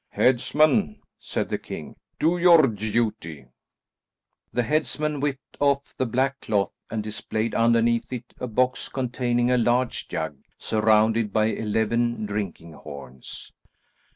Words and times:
"Headsman," 0.09 0.99
said 1.19 1.49
the 1.49 1.59
king, 1.59 1.95
"do 2.17 2.35
your 2.39 2.65
duty." 2.65 3.45
The 4.51 4.63
headsman 4.63 5.19
whipped 5.19 5.57
off 5.59 5.93
the 5.95 6.07
black 6.07 6.39
cloth 6.41 6.73
and 6.89 7.03
displayed 7.03 7.53
underneath 7.53 8.11
it 8.11 8.33
a 8.39 8.47
box 8.47 8.89
containing 8.89 9.51
a 9.51 9.59
large 9.59 10.07
jug 10.07 10.37
surrounded 10.57 11.31
by 11.31 11.45
eleven 11.45 12.25
drinking 12.25 12.73
horns. 12.73 13.51